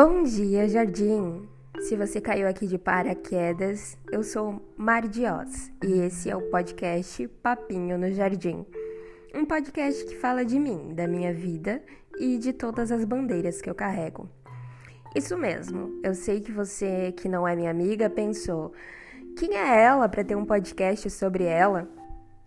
Bom 0.00 0.22
dia, 0.22 0.68
Jardim! 0.68 1.48
Se 1.80 1.96
você 1.96 2.20
caiu 2.20 2.46
aqui 2.46 2.68
de 2.68 2.78
paraquedas, 2.78 3.98
eu 4.12 4.22
sou 4.22 4.62
Mari 4.76 5.08
Dios 5.08 5.72
e 5.84 6.02
esse 6.02 6.30
é 6.30 6.36
o 6.36 6.50
podcast 6.50 7.26
Papinho 7.42 7.98
no 7.98 8.08
Jardim. 8.12 8.64
Um 9.34 9.44
podcast 9.44 10.04
que 10.04 10.14
fala 10.14 10.44
de 10.44 10.56
mim, 10.56 10.94
da 10.94 11.08
minha 11.08 11.34
vida 11.34 11.82
e 12.16 12.38
de 12.38 12.52
todas 12.52 12.92
as 12.92 13.04
bandeiras 13.04 13.60
que 13.60 13.68
eu 13.68 13.74
carrego. 13.74 14.30
Isso 15.16 15.36
mesmo, 15.36 15.98
eu 16.04 16.14
sei 16.14 16.40
que 16.40 16.52
você 16.52 17.10
que 17.16 17.28
não 17.28 17.46
é 17.48 17.56
minha 17.56 17.72
amiga 17.72 18.08
pensou: 18.08 18.72
quem 19.36 19.56
é 19.56 19.82
ela 19.82 20.08
para 20.08 20.22
ter 20.22 20.36
um 20.36 20.44
podcast 20.44 21.10
sobre 21.10 21.42
ela? 21.42 21.88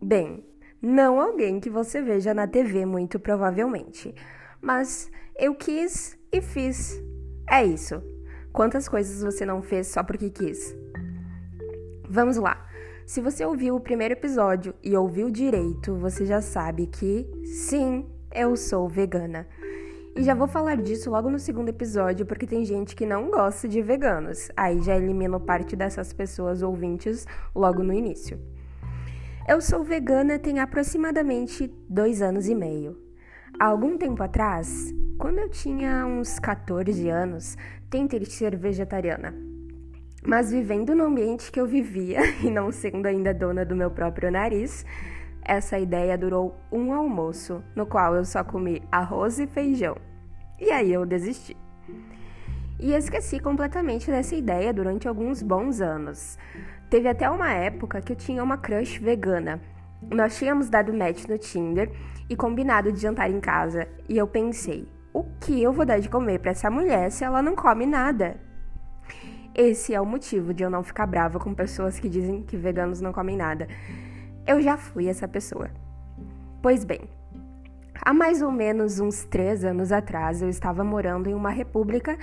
Bem, 0.00 0.46
não 0.80 1.20
alguém 1.20 1.58
que 1.58 1.68
você 1.68 2.00
veja 2.00 2.32
na 2.32 2.46
TV, 2.46 2.86
muito 2.86 3.18
provavelmente. 3.18 4.14
Mas 4.60 5.10
eu 5.36 5.56
quis 5.56 6.16
e 6.30 6.40
fiz. 6.40 7.02
É 7.48 7.64
isso. 7.64 8.02
Quantas 8.52 8.88
coisas 8.88 9.22
você 9.22 9.46
não 9.46 9.62
fez 9.62 9.86
só 9.86 10.02
porque 10.02 10.30
quis? 10.30 10.76
Vamos 12.08 12.36
lá. 12.36 12.68
Se 13.06 13.20
você 13.20 13.44
ouviu 13.44 13.76
o 13.76 13.80
primeiro 13.80 14.14
episódio 14.14 14.74
e 14.82 14.96
ouviu 14.96 15.30
direito, 15.30 15.94
você 15.96 16.24
já 16.24 16.40
sabe 16.40 16.86
que 16.86 17.26
sim, 17.44 18.06
eu 18.34 18.56
sou 18.56 18.88
vegana. 18.88 19.46
E 20.14 20.22
já 20.22 20.34
vou 20.34 20.46
falar 20.46 20.76
disso 20.76 21.10
logo 21.10 21.30
no 21.30 21.38
segundo 21.38 21.70
episódio, 21.70 22.26
porque 22.26 22.46
tem 22.46 22.64
gente 22.64 22.94
que 22.94 23.06
não 23.06 23.30
gosta 23.30 23.66
de 23.66 23.80
veganos. 23.80 24.50
Aí 24.54 24.82
já 24.82 24.94
elimino 24.94 25.40
parte 25.40 25.74
dessas 25.74 26.12
pessoas 26.12 26.62
ouvintes 26.62 27.26
logo 27.54 27.82
no 27.82 27.94
início. 27.94 28.38
Eu 29.48 29.60
sou 29.60 29.82
vegana 29.82 30.38
tem 30.38 30.60
aproximadamente 30.60 31.66
dois 31.88 32.20
anos 32.20 32.46
e 32.46 32.54
meio. 32.54 32.96
Há 33.58 33.66
algum 33.66 33.96
tempo 33.96 34.22
atrás, 34.22 34.92
quando 35.22 35.38
eu 35.38 35.48
tinha 35.48 36.04
uns 36.04 36.40
14 36.40 37.08
anos, 37.08 37.56
tentei 37.88 38.24
ser 38.24 38.56
vegetariana. 38.56 39.32
Mas 40.26 40.50
vivendo 40.50 40.96
no 40.96 41.04
ambiente 41.04 41.52
que 41.52 41.60
eu 41.60 41.64
vivia 41.64 42.18
e 42.42 42.50
não 42.50 42.72
sendo 42.72 43.06
ainda 43.06 43.32
dona 43.32 43.64
do 43.64 43.76
meu 43.76 43.88
próprio 43.88 44.32
nariz, 44.32 44.84
essa 45.44 45.78
ideia 45.78 46.18
durou 46.18 46.56
um 46.72 46.92
almoço, 46.92 47.62
no 47.76 47.86
qual 47.86 48.16
eu 48.16 48.24
só 48.24 48.42
comi 48.42 48.82
arroz 48.90 49.38
e 49.38 49.46
feijão. 49.46 49.96
E 50.58 50.72
aí 50.72 50.92
eu 50.92 51.06
desisti. 51.06 51.56
E 52.80 52.92
esqueci 52.92 53.38
completamente 53.38 54.10
dessa 54.10 54.34
ideia 54.34 54.74
durante 54.74 55.06
alguns 55.06 55.40
bons 55.40 55.80
anos. 55.80 56.36
Teve 56.90 57.08
até 57.08 57.30
uma 57.30 57.52
época 57.52 58.00
que 58.00 58.10
eu 58.10 58.16
tinha 58.16 58.42
uma 58.42 58.58
crush 58.58 58.98
vegana. 58.98 59.60
Nós 60.10 60.36
tínhamos 60.36 60.68
dado 60.68 60.92
match 60.92 61.26
no 61.26 61.38
Tinder 61.38 61.92
e 62.28 62.34
combinado 62.34 62.90
de 62.90 63.00
jantar 63.00 63.30
em 63.30 63.38
casa, 63.38 63.86
e 64.08 64.18
eu 64.18 64.26
pensei: 64.26 64.88
o 65.12 65.24
que 65.40 65.62
eu 65.62 65.72
vou 65.72 65.84
dar 65.84 66.00
de 66.00 66.08
comer 66.08 66.38
para 66.38 66.52
essa 66.52 66.70
mulher 66.70 67.10
se 67.10 67.24
ela 67.24 67.42
não 67.42 67.54
come 67.54 67.84
nada? 67.84 68.36
Esse 69.54 69.94
é 69.94 70.00
o 70.00 70.06
motivo 70.06 70.54
de 70.54 70.62
eu 70.62 70.70
não 70.70 70.82
ficar 70.82 71.06
brava 71.06 71.38
com 71.38 71.52
pessoas 71.52 71.98
que 71.98 72.08
dizem 72.08 72.42
que 72.42 72.56
veganos 72.56 73.02
não 73.02 73.12
comem 73.12 73.36
nada. 73.36 73.68
Eu 74.46 74.62
já 74.62 74.78
fui 74.78 75.08
essa 75.08 75.28
pessoa. 75.28 75.70
Pois 76.62 76.84
bem, 76.84 77.02
há 78.00 78.14
mais 78.14 78.40
ou 78.40 78.50
menos 78.50 78.98
uns 78.98 79.24
três 79.24 79.62
anos 79.64 79.92
atrás 79.92 80.40
eu 80.40 80.48
estava 80.48 80.82
morando 80.82 81.28
em 81.28 81.34
uma 81.34 81.50
república. 81.50 82.16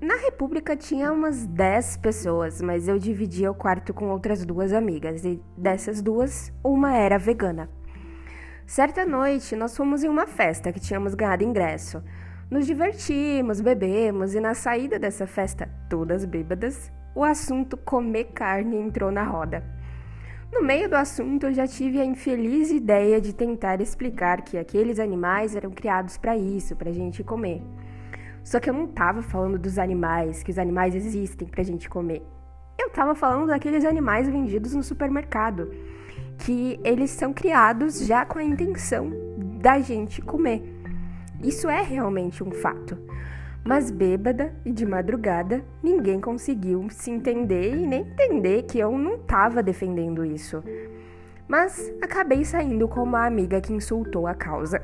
Na 0.00 0.14
república 0.16 0.76
tinha 0.76 1.12
umas 1.12 1.46
10 1.46 1.96
pessoas, 1.96 2.60
mas 2.60 2.86
eu 2.86 2.98
dividia 2.98 3.50
o 3.50 3.54
quarto 3.54 3.92
com 3.92 4.10
outras 4.10 4.44
duas 4.44 4.72
amigas, 4.72 5.24
e 5.24 5.42
dessas 5.56 6.02
duas, 6.02 6.52
uma 6.62 6.94
era 6.94 7.18
vegana. 7.18 7.68
Certa 8.70 9.04
noite, 9.04 9.56
nós 9.56 9.76
fomos 9.76 10.04
em 10.04 10.08
uma 10.08 10.28
festa 10.28 10.72
que 10.72 10.78
tínhamos 10.78 11.16
ganhado 11.16 11.42
ingresso. 11.42 12.00
Nos 12.48 12.68
divertimos, 12.68 13.60
bebemos 13.60 14.32
e 14.32 14.38
na 14.38 14.54
saída 14.54 14.96
dessa 14.96 15.26
festa, 15.26 15.68
todas 15.88 16.24
bêbadas, 16.24 16.88
o 17.12 17.24
assunto 17.24 17.76
comer 17.76 18.26
carne 18.26 18.76
entrou 18.76 19.10
na 19.10 19.24
roda. 19.24 19.64
No 20.52 20.62
meio 20.62 20.88
do 20.88 20.94
assunto, 20.94 21.46
eu 21.46 21.52
já 21.52 21.66
tive 21.66 22.00
a 22.00 22.04
infeliz 22.04 22.70
ideia 22.70 23.20
de 23.20 23.32
tentar 23.32 23.80
explicar 23.80 24.42
que 24.42 24.56
aqueles 24.56 25.00
animais 25.00 25.56
eram 25.56 25.72
criados 25.72 26.16
para 26.16 26.36
isso, 26.36 26.76
para 26.76 26.90
a 26.90 26.94
gente 26.94 27.24
comer. 27.24 27.60
Só 28.44 28.60
que 28.60 28.70
eu 28.70 28.74
não 28.74 28.84
estava 28.84 29.20
falando 29.20 29.58
dos 29.58 29.80
animais, 29.80 30.44
que 30.44 30.52
os 30.52 30.58
animais 30.60 30.94
existem 30.94 31.48
para 31.48 31.62
a 31.62 31.64
gente 31.64 31.90
comer. 31.90 32.22
Eu 32.78 32.86
estava 32.86 33.16
falando 33.16 33.48
daqueles 33.48 33.84
animais 33.84 34.28
vendidos 34.28 34.76
no 34.76 34.82
supermercado 34.84 35.72
que 36.40 36.80
eles 36.82 37.10
são 37.10 37.32
criados 37.32 38.00
já 38.00 38.24
com 38.24 38.38
a 38.38 38.44
intenção 38.44 39.12
da 39.60 39.78
gente 39.78 40.22
comer. 40.22 40.62
Isso 41.42 41.68
é 41.68 41.82
realmente 41.82 42.42
um 42.42 42.50
fato. 42.50 42.98
Mas 43.62 43.90
bêbada 43.90 44.54
e 44.64 44.72
de 44.72 44.86
madrugada, 44.86 45.62
ninguém 45.82 46.18
conseguiu 46.18 46.88
se 46.90 47.10
entender 47.10 47.74
e 47.74 47.86
nem 47.86 48.00
entender 48.00 48.62
que 48.62 48.78
eu 48.78 48.96
não 48.96 49.16
estava 49.16 49.62
defendendo 49.62 50.24
isso. 50.24 50.64
Mas 51.46 51.92
acabei 52.00 52.42
saindo 52.44 52.88
como 52.88 53.16
a 53.16 53.26
amiga 53.26 53.60
que 53.60 53.72
insultou 53.72 54.26
a 54.26 54.34
causa. 54.34 54.82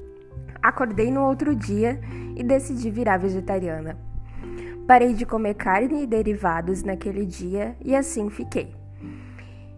Acordei 0.62 1.10
no 1.10 1.22
outro 1.22 1.56
dia 1.56 1.98
e 2.36 2.42
decidi 2.42 2.90
virar 2.90 3.16
vegetariana. 3.16 3.96
Parei 4.86 5.14
de 5.14 5.24
comer 5.24 5.54
carne 5.54 6.02
e 6.02 6.06
derivados 6.06 6.82
naquele 6.82 7.24
dia 7.24 7.74
e 7.82 7.96
assim 7.96 8.28
fiquei. 8.28 8.81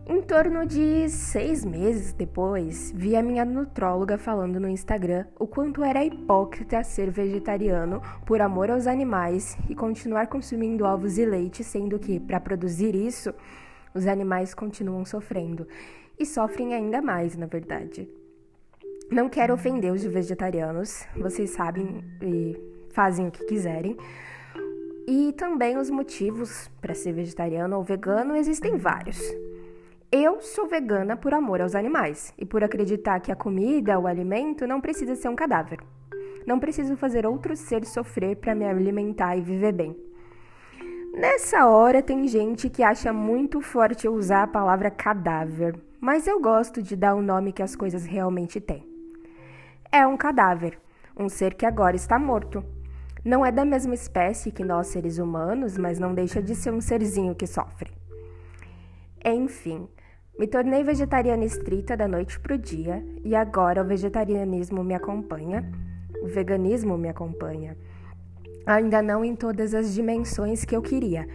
Em 0.07 0.21
torno 0.21 0.67
de 0.67 1.09
seis 1.09 1.65
meses 1.65 2.13
depois, 2.13 2.93
vi 2.95 3.17
a 3.17 3.23
minha 3.23 3.43
nutróloga 3.43 4.19
falando 4.19 4.61
no 4.61 4.69
Instagram 4.69 5.25
o 5.39 5.47
quanto 5.47 5.83
era 5.83 6.05
hipócrita 6.05 6.85
ser 6.85 7.11
vegetariano 7.11 8.03
por 8.27 8.43
amor 8.43 8.71
aos 8.71 8.87
animais 8.87 9.57
e 9.67 9.75
continuar 9.75 10.27
consumindo 10.27 10.85
ovos 10.85 11.17
e 11.17 11.25
leite, 11.25 11.65
sendo 11.65 11.99
que, 11.99 12.21
para 12.21 12.39
produzir 12.39 12.95
isso, 12.95 13.33
os 13.95 14.07
animais 14.07 14.53
continuam 14.53 15.07
sofrendo. 15.07 15.67
E 16.19 16.27
sofrem 16.27 16.75
ainda 16.75 17.01
mais, 17.01 17.35
na 17.35 17.47
verdade. 17.47 18.07
Não 19.11 19.31
quero 19.31 19.55
ofender 19.55 19.91
os 19.91 20.05
vegetarianos, 20.05 21.07
vocês 21.17 21.49
sabem 21.49 22.05
e 22.21 22.55
fazem 22.91 23.29
o 23.29 23.31
que 23.31 23.47
quiserem. 23.47 23.97
E 25.09 25.33
também 25.33 25.79
os 25.79 25.89
motivos 25.89 26.71
para 26.83 26.95
ser 26.95 27.13
vegetariano 27.13 27.75
ou 27.79 27.83
vegano 27.83 28.37
existem 28.37 28.77
vários. 28.77 29.19
Eu 30.17 30.41
sou 30.41 30.69
vegana 30.69 31.17
por 31.17 31.35
amor 31.35 31.61
aos 31.61 31.75
animais 31.75 32.33
e 32.39 32.47
por 32.47 32.63
acreditar 32.63 33.19
que 33.19 33.33
a 33.33 33.35
comida, 33.35 33.99
o 33.99 34.07
alimento, 34.07 34.65
não 34.65 34.81
precisa 34.81 35.17
ser 35.17 35.29
um 35.29 35.35
cadáver. 35.35 35.81
Não 36.47 36.61
preciso 36.61 36.97
fazer 36.97 37.27
outro 37.27 37.57
ser 37.57 37.85
sofrer 37.85 38.37
para 38.37 38.55
me 38.55 38.65
alimentar 38.65 39.37
e 39.37 39.41
viver 39.41 39.73
bem. 39.73 39.97
Nessa 41.19 41.67
hora 41.67 42.01
tem 42.01 42.29
gente 42.29 42.71
que 42.71 42.85
acha 42.85 43.13
muito 43.13 43.61
forte 43.61 44.09
usar 44.09 44.45
a 44.45 44.47
palavra 44.47 44.89
cadáver, 44.89 45.77
mas 46.01 46.29
eu 46.29 46.41
gosto 46.41 46.81
de 46.81 46.95
dar 46.95 47.17
o 47.17 47.21
nome 47.21 47.53
que 47.53 47.65
as 47.65 47.75
coisas 47.75 48.05
realmente 48.05 48.61
têm. 48.61 48.89
É 49.91 50.07
um 50.07 50.17
cadáver, 50.17 50.79
um 51.19 51.29
ser 51.29 51.55
que 51.55 51.67
agora 51.67 51.97
está 51.97 52.21
morto. 52.21 52.65
Não 53.25 53.45
é 53.45 53.51
da 53.51 53.65
mesma 53.65 53.95
espécie 53.95 54.53
que 54.53 54.63
nós 54.63 54.87
seres 54.87 55.19
humanos, 55.19 55.77
mas 55.77 55.99
não 55.99 56.15
deixa 56.15 56.41
de 56.41 56.55
ser 56.55 56.73
um 56.73 56.81
serzinho 56.81 57.35
que 57.35 57.49
sofre. 57.49 57.91
Enfim, 59.25 59.89
me 60.39 60.49
tornei 60.49 60.83
vegetariana 60.83 61.45
estrita 61.45 61.97
da 61.97 62.09
noite 62.09 62.41
pro 62.41 62.59
dia 62.59 63.05
e 63.25 63.37
agora 63.37 63.83
o 63.83 63.87
vegetarianismo 63.87 64.83
me 64.83 64.95
acompanha, 64.95 65.65
o 66.21 66.27
veganismo 66.27 66.99
me 66.99 67.09
acompanha. 67.09 67.77
Ainda 68.67 69.01
não 69.01 69.25
em 69.25 69.37
todas 69.37 69.75
as 69.75 69.95
dimensões 69.95 70.65
que 70.65 70.75
eu 70.75 70.83
queria, 70.83 71.29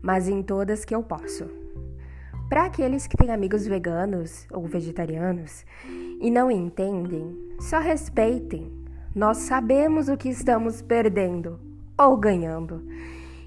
mas 0.00 0.28
em 0.28 0.42
todas 0.42 0.84
que 0.84 0.94
eu 0.94 1.02
posso. 1.02 1.50
Para 2.48 2.64
aqueles 2.64 3.06
que 3.06 3.16
têm 3.16 3.30
amigos 3.30 3.66
veganos 3.66 4.46
ou 4.50 4.66
vegetarianos 4.66 5.66
e 6.18 6.30
não 6.30 6.50
entendem, 6.50 7.36
só 7.60 7.78
respeitem. 7.78 8.72
Nós 9.14 9.38
sabemos 9.38 10.08
o 10.08 10.16
que 10.16 10.30
estamos 10.30 10.80
perdendo 10.80 11.60
ou 11.98 12.16
ganhando. 12.16 12.82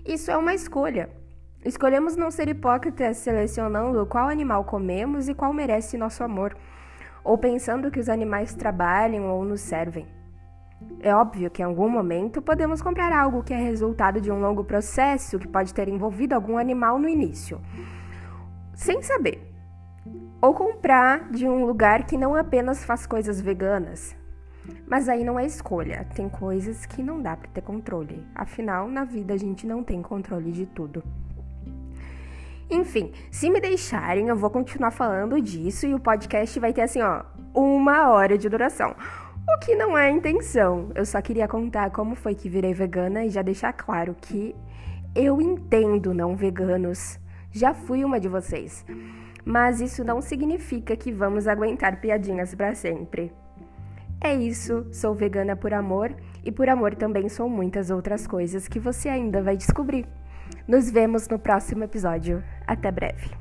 Isso 0.05 0.29
é 0.29 0.37
uma 0.37 0.53
escolha. 0.53 1.09
Escolhemos 1.63 2.15
não 2.15 2.31
ser 2.31 2.49
hipócritas 2.49 3.17
selecionando 3.17 4.05
qual 4.07 4.27
animal 4.27 4.63
comemos 4.63 5.29
e 5.29 5.35
qual 5.35 5.53
merece 5.53 5.95
nosso 5.95 6.23
amor, 6.23 6.57
ou 7.23 7.37
pensando 7.37 7.91
que 7.91 7.99
os 7.99 8.09
animais 8.09 8.55
trabalham 8.55 9.27
ou 9.27 9.45
nos 9.45 9.61
servem. 9.61 10.07
É 10.99 11.13
óbvio 11.13 11.51
que 11.51 11.61
em 11.61 11.65
algum 11.65 11.87
momento 11.87 12.41
podemos 12.41 12.81
comprar 12.81 13.13
algo 13.13 13.43
que 13.43 13.53
é 13.53 13.57
resultado 13.57 14.19
de 14.19 14.31
um 14.31 14.39
longo 14.39 14.63
processo 14.63 15.37
que 15.37 15.47
pode 15.47 15.71
ter 15.71 15.87
envolvido 15.87 16.33
algum 16.33 16.57
animal 16.57 16.97
no 16.97 17.07
início, 17.07 17.61
sem 18.73 19.01
saber. 19.03 19.47
Ou 20.41 20.55
comprar 20.55 21.29
de 21.29 21.47
um 21.47 21.63
lugar 21.65 22.07
que 22.07 22.17
não 22.17 22.35
apenas 22.35 22.83
faz 22.83 23.05
coisas 23.05 23.39
veganas. 23.39 24.15
Mas 24.87 25.07
aí 25.07 25.23
não 25.23 25.39
é 25.39 25.45
escolha, 25.45 26.07
tem 26.15 26.27
coisas 26.27 26.87
que 26.87 27.03
não 27.03 27.21
dá 27.21 27.37
para 27.37 27.49
ter 27.49 27.61
controle. 27.61 28.25
Afinal, 28.33 28.87
na 28.87 29.03
vida 29.03 29.35
a 29.35 29.37
gente 29.37 29.67
não 29.67 29.83
tem 29.83 30.01
controle 30.01 30.51
de 30.51 30.65
tudo. 30.65 31.03
Enfim, 32.71 33.11
se 33.29 33.49
me 33.49 33.59
deixarem, 33.59 34.29
eu 34.29 34.35
vou 34.35 34.49
continuar 34.49 34.91
falando 34.91 35.41
disso 35.41 35.85
e 35.85 35.93
o 35.93 35.99
podcast 35.99 36.57
vai 36.57 36.71
ter 36.71 36.83
assim, 36.83 37.01
ó, 37.01 37.23
uma 37.53 38.09
hora 38.09 38.37
de 38.37 38.47
duração. 38.47 38.95
O 39.53 39.59
que 39.59 39.75
não 39.75 39.97
é 39.97 40.05
a 40.07 40.09
intenção. 40.09 40.89
Eu 40.95 41.05
só 41.05 41.21
queria 41.21 41.49
contar 41.49 41.89
como 41.89 42.15
foi 42.15 42.33
que 42.33 42.47
virei 42.47 42.73
vegana 42.73 43.25
e 43.25 43.29
já 43.29 43.41
deixar 43.41 43.73
claro 43.73 44.15
que 44.21 44.55
eu 45.13 45.41
entendo 45.41 46.13
não 46.13 46.33
veganos. 46.33 47.19
Já 47.51 47.73
fui 47.73 48.05
uma 48.05 48.21
de 48.21 48.29
vocês. 48.29 48.85
Mas 49.43 49.81
isso 49.81 50.05
não 50.05 50.21
significa 50.21 50.95
que 50.95 51.11
vamos 51.11 51.49
aguentar 51.49 51.99
piadinhas 51.99 52.55
para 52.55 52.73
sempre. 52.73 53.33
É 54.23 54.33
isso, 54.33 54.87
sou 54.93 55.13
vegana 55.13 55.57
por 55.57 55.73
amor 55.73 56.15
e 56.45 56.51
por 56.51 56.69
amor 56.69 56.95
também 56.95 57.27
sou 57.27 57.49
muitas 57.49 57.89
outras 57.89 58.25
coisas 58.25 58.69
que 58.69 58.79
você 58.79 59.09
ainda 59.09 59.41
vai 59.41 59.57
descobrir. 59.57 60.07
Nos 60.67 60.91
vemos 60.91 61.27
no 61.27 61.39
próximo 61.39 61.83
episódio. 61.83 62.43
Até 62.67 62.91
breve. 62.91 63.40